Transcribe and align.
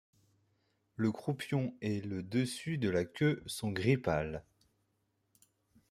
Le 0.95 1.11
croupion 1.11 1.75
et 1.81 2.01
le 2.01 2.23
dessus 2.23 2.79
de 2.79 2.89
la 2.89 3.05
queue 3.05 3.43
sont 3.45 3.71
gris 3.71 3.97
pâle. 3.99 4.43